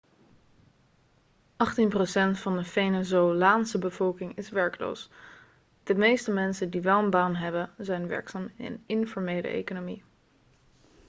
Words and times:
achttien 1.57 1.89
procent 1.89 2.39
van 2.39 2.57
de 2.57 2.63
venezolaanse 2.63 3.77
bevolking 3.77 4.37
is 4.37 4.49
werkloos 4.49 5.09
de 5.83 5.95
meeste 5.95 6.31
mensen 6.31 6.69
die 6.69 6.81
wel 6.81 6.99
een 7.03 7.09
baan 7.09 7.35
hebben 7.35 7.69
zijn 7.77 8.07
werkzaam 8.07 8.51
in 8.57 8.71
de 8.73 8.79
informele 8.85 9.47
economie 9.47 10.03